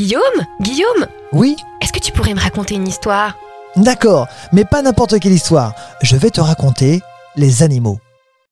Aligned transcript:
Guillaume 0.00 0.46
Guillaume 0.62 1.06
Oui 1.30 1.56
Est-ce 1.82 1.92
que 1.92 1.98
tu 1.98 2.10
pourrais 2.10 2.32
me 2.32 2.40
raconter 2.40 2.74
une 2.74 2.88
histoire? 2.88 3.36
D'accord, 3.76 4.28
mais 4.50 4.64
pas 4.64 4.80
n'importe 4.80 5.20
quelle 5.20 5.34
histoire. 5.34 5.74
Je 6.00 6.16
vais 6.16 6.30
te 6.30 6.40
raconter 6.40 7.02
les 7.36 7.62
animaux. 7.62 7.98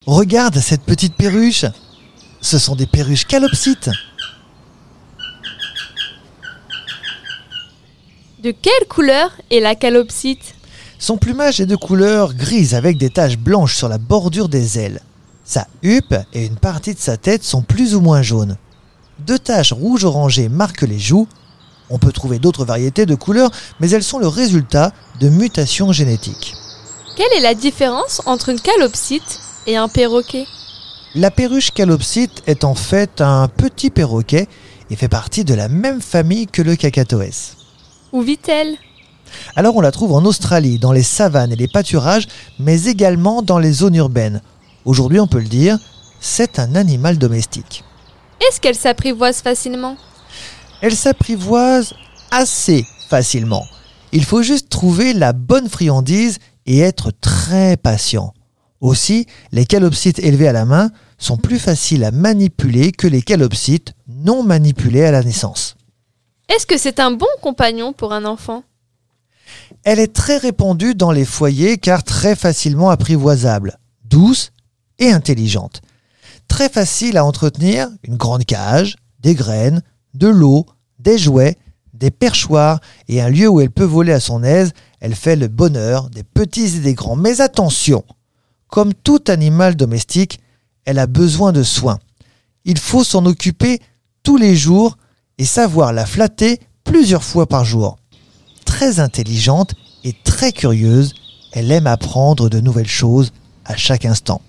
Regarde 0.04 0.58
cette 0.58 0.82
petite 0.82 1.14
perruche. 1.14 1.64
Ce 2.42 2.58
sont 2.58 2.76
des 2.76 2.86
perruches 2.86 3.24
calopsites. 3.24 3.88
De 8.42 8.50
quelle 8.50 8.86
couleur 8.90 9.30
est 9.50 9.60
la 9.60 9.74
calopsite? 9.74 10.54
Son 10.98 11.16
plumage 11.16 11.62
est 11.62 11.66
de 11.66 11.76
couleur 11.76 12.34
grise 12.34 12.74
avec 12.74 12.98
des 12.98 13.08
taches 13.08 13.38
blanches 13.38 13.74
sur 13.74 13.88
la 13.88 13.96
bordure 13.96 14.50
des 14.50 14.78
ailes. 14.78 15.00
Sa 15.46 15.66
huppe 15.82 16.14
et 16.34 16.44
une 16.44 16.58
partie 16.58 16.92
de 16.92 17.00
sa 17.00 17.16
tête 17.16 17.42
sont 17.42 17.62
plus 17.62 17.94
ou 17.94 18.02
moins 18.02 18.20
jaunes. 18.20 18.58
Deux 19.18 19.38
taches 19.38 19.72
rouges 19.72 20.04
orangées 20.04 20.48
marquent 20.48 20.82
les 20.82 20.98
joues. 20.98 21.26
On 21.90 21.98
peut 21.98 22.12
trouver 22.12 22.38
d'autres 22.38 22.64
variétés 22.64 23.06
de 23.06 23.14
couleurs, 23.14 23.50
mais 23.80 23.90
elles 23.90 24.02
sont 24.02 24.18
le 24.18 24.28
résultat 24.28 24.92
de 25.20 25.28
mutations 25.28 25.92
génétiques. 25.92 26.54
Quelle 27.16 27.32
est 27.36 27.42
la 27.42 27.54
différence 27.54 28.22
entre 28.26 28.50
une 28.50 28.60
calopsite 28.60 29.40
et 29.66 29.76
un 29.76 29.88
perroquet? 29.88 30.46
La 31.14 31.30
perruche 31.30 31.72
calopsite 31.72 32.42
est 32.46 32.64
en 32.64 32.74
fait 32.74 33.20
un 33.20 33.48
petit 33.48 33.90
perroquet 33.90 34.46
et 34.90 34.96
fait 34.96 35.08
partie 35.08 35.44
de 35.44 35.54
la 35.54 35.68
même 35.68 36.00
famille 36.00 36.46
que 36.46 36.62
le 36.62 36.76
cacatoès. 36.76 37.56
Où 38.12 38.20
vit-elle? 38.22 38.76
Alors 39.56 39.76
on 39.76 39.80
la 39.80 39.90
trouve 39.90 40.12
en 40.12 40.24
Australie, 40.24 40.78
dans 40.78 40.92
les 40.92 41.02
savanes 41.02 41.52
et 41.52 41.56
les 41.56 41.68
pâturages, 41.68 42.28
mais 42.58 42.84
également 42.84 43.42
dans 43.42 43.58
les 43.58 43.72
zones 43.72 43.96
urbaines. 43.96 44.42
Aujourd'hui 44.84 45.20
on 45.20 45.26
peut 45.26 45.40
le 45.40 45.48
dire, 45.48 45.78
c'est 46.20 46.58
un 46.58 46.74
animal 46.74 47.18
domestique. 47.18 47.84
Est-ce 48.40 48.60
qu'elle 48.60 48.76
s'apprivoise 48.76 49.40
facilement? 49.40 49.96
Elle 50.80 50.94
s'apprivoise 50.94 51.94
assez 52.30 52.86
facilement. 53.08 53.66
Il 54.12 54.24
faut 54.24 54.42
juste 54.42 54.68
trouver 54.68 55.12
la 55.12 55.32
bonne 55.32 55.68
friandise 55.68 56.38
et 56.66 56.78
être 56.80 57.10
très 57.20 57.76
patient. 57.76 58.32
Aussi, 58.80 59.26
les 59.50 59.66
calopsites 59.66 60.20
élevés 60.20 60.48
à 60.48 60.52
la 60.52 60.64
main 60.64 60.90
sont 61.18 61.36
plus 61.36 61.58
faciles 61.58 62.04
à 62.04 62.12
manipuler 62.12 62.92
que 62.92 63.08
les 63.08 63.22
calopsites 63.22 63.94
non 64.06 64.44
manipulés 64.44 65.04
à 65.04 65.10
la 65.10 65.22
naissance. 65.22 65.76
Est-ce 66.48 66.66
que 66.66 66.78
c'est 66.78 67.00
un 67.00 67.10
bon 67.10 67.26
compagnon 67.42 67.92
pour 67.92 68.12
un 68.12 68.24
enfant? 68.24 68.62
Elle 69.84 69.98
est 69.98 70.14
très 70.14 70.36
répandue 70.36 70.94
dans 70.94 71.10
les 71.10 71.24
foyers 71.24 71.78
car 71.78 72.04
très 72.04 72.36
facilement 72.36 72.90
apprivoisable, 72.90 73.78
douce 74.04 74.52
et 74.98 75.10
intelligente. 75.10 75.82
Très 76.58 76.68
facile 76.68 77.16
à 77.16 77.24
entretenir, 77.24 77.88
une 78.02 78.16
grande 78.16 78.44
cage, 78.44 78.96
des 79.20 79.36
graines, 79.36 79.80
de 80.14 80.26
l'eau, 80.26 80.66
des 80.98 81.16
jouets, 81.16 81.56
des 81.94 82.10
perchoirs 82.10 82.80
et 83.06 83.22
un 83.22 83.28
lieu 83.28 83.46
où 83.46 83.60
elle 83.60 83.70
peut 83.70 83.84
voler 83.84 84.12
à 84.12 84.18
son 84.18 84.42
aise, 84.42 84.72
elle 84.98 85.14
fait 85.14 85.36
le 85.36 85.46
bonheur 85.46 86.10
des 86.10 86.24
petits 86.24 86.78
et 86.78 86.80
des 86.80 86.94
grands. 86.94 87.14
Mais 87.14 87.40
attention, 87.40 88.02
comme 88.66 88.92
tout 88.92 89.22
animal 89.28 89.76
domestique, 89.76 90.40
elle 90.84 90.98
a 90.98 91.06
besoin 91.06 91.52
de 91.52 91.62
soins. 91.62 92.00
Il 92.64 92.78
faut 92.78 93.04
s'en 93.04 93.24
occuper 93.24 93.78
tous 94.24 94.36
les 94.36 94.56
jours 94.56 94.98
et 95.38 95.44
savoir 95.44 95.92
la 95.92 96.06
flatter 96.06 96.58
plusieurs 96.82 97.22
fois 97.22 97.46
par 97.46 97.64
jour. 97.64 98.00
Très 98.64 98.98
intelligente 98.98 99.76
et 100.02 100.12
très 100.24 100.50
curieuse, 100.50 101.14
elle 101.52 101.70
aime 101.70 101.86
apprendre 101.86 102.50
de 102.50 102.58
nouvelles 102.58 102.88
choses 102.88 103.32
à 103.64 103.76
chaque 103.76 104.04
instant. 104.04 104.42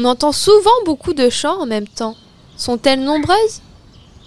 On 0.00 0.04
entend 0.04 0.30
souvent 0.30 0.70
beaucoup 0.86 1.12
de 1.12 1.28
chants 1.28 1.60
en 1.60 1.66
même 1.66 1.88
temps. 1.88 2.14
Sont-elles 2.56 3.02
nombreuses? 3.02 3.62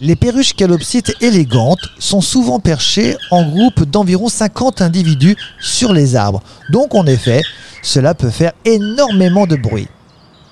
Les 0.01 0.17
perruches 0.17 0.53
calopsites 0.53 1.13
élégantes 1.21 1.87
sont 1.97 2.19
souvent 2.19 2.59
perchées 2.59 3.15
en 3.29 3.47
groupe 3.47 3.85
d'environ 3.85 4.27
50 4.27 4.81
individus 4.81 5.37
sur 5.61 5.93
les 5.93 6.17
arbres. 6.17 6.43
Donc 6.71 6.93
en 6.93 7.05
effet, 7.05 7.41
cela 7.83 8.13
peut 8.13 8.31
faire 8.31 8.51
énormément 8.65 9.47
de 9.47 9.55
bruit. 9.55 9.87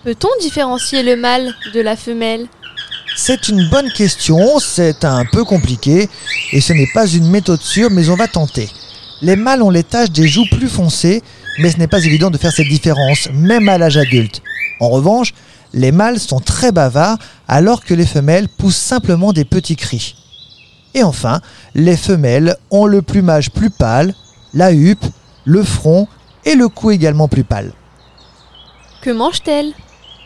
Peut-on 0.06 0.30
différencier 0.40 1.04
le 1.04 1.18
mâle 1.18 1.54
de 1.74 1.82
la 1.82 1.98
femelle? 1.98 2.48
C'est 3.18 3.50
une 3.50 3.68
bonne 3.68 3.92
question, 3.92 4.60
c'est 4.60 5.04
un 5.04 5.26
peu 5.26 5.44
compliqué 5.44 6.08
et 6.54 6.62
ce 6.62 6.72
n'est 6.72 6.92
pas 6.94 7.08
une 7.08 7.30
méthode 7.30 7.62
sûre 7.62 7.90
mais 7.92 8.08
on 8.08 8.16
va 8.16 8.30
tenter. 8.30 8.70
Les 9.22 9.36
mâles 9.36 9.64
ont 9.64 9.70
les 9.70 9.84
taches 9.84 10.12
des 10.12 10.30
joues 10.30 10.48
plus 10.50 10.70
foncées 10.70 11.22
mais 11.58 11.72
ce 11.72 11.78
n'est 11.78 11.88
pas 11.88 12.06
évident 12.06 12.30
de 12.30 12.38
faire 12.38 12.54
cette 12.54 12.70
différence 12.70 13.28
même 13.34 13.68
à 13.68 13.78
l'âge 13.78 13.98
adulte. 13.98 14.42
En 14.80 14.90
revanche, 14.90 15.34
les 15.74 15.92
mâles 15.92 16.20
sont 16.20 16.40
très 16.40 16.72
bavards 16.72 17.18
alors 17.48 17.84
que 17.84 17.94
les 17.94 18.06
femelles 18.06 18.50
poussent 18.50 18.78
simplement 18.78 19.34
des 19.34 19.46
petits 19.46 19.76
cris. 19.76 20.16
Et 20.94 21.04
enfin, 21.04 21.42
les 21.76 21.98
femelles 21.98 22.56
ont 22.72 22.86
le 22.86 23.02
plumage 23.02 23.52
plus 23.52 23.70
pâle, 23.70 24.16
la 24.54 24.72
huppe, 24.72 25.06
le 25.46 25.64
front 25.64 26.08
et 26.46 26.56
le 26.56 26.68
cou 26.68 26.92
également 26.92 27.28
plus 27.28 27.44
pâle. 27.44 27.74
Que 29.02 29.12
mangent-elles 29.12 29.74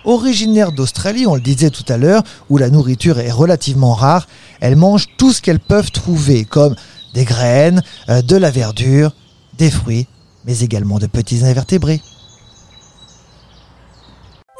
Originaires 0.06 0.74
d'Australie, 0.74 1.28
on 1.28 1.35
le 1.35 1.41
disait 1.41 1.70
tout 1.70 1.85
à 1.88 1.97
l'heure, 1.97 2.24
où 2.50 2.58
la 2.58 2.70
nourriture 2.70 3.20
est 3.20 3.31
relativement 3.31 3.94
rare, 3.94 4.28
elles 4.59 4.75
mangent 4.75 5.08
tout 5.18 5.31
ce 5.31 5.41
qu'elles 5.41 5.62
peuvent 5.62 5.91
trouver, 5.91 6.44
comme 6.44 6.75
des 7.14 7.24
graines, 7.24 7.81
euh, 8.09 8.22
de 8.22 8.35
la 8.35 8.52
verdure, 8.52 9.14
des 9.58 9.72
fruits, 9.72 10.08
mais 10.46 10.59
également 10.59 11.00
de 11.00 11.08
petits 11.08 11.46
invertébrés. 11.46 12.02